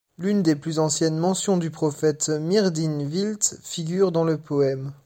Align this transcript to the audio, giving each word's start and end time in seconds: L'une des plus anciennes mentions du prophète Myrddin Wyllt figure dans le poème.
L'une 0.17 0.41
des 0.41 0.55
plus 0.55 0.79
anciennes 0.79 1.19
mentions 1.19 1.57
du 1.57 1.69
prophète 1.69 2.29
Myrddin 2.29 3.01
Wyllt 3.07 3.59
figure 3.61 4.11
dans 4.11 4.23
le 4.23 4.39
poème. 4.39 4.93